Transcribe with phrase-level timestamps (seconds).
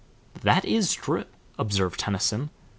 [0.41, 1.25] "That is true,"
[1.59, 2.49] observed Tennyson.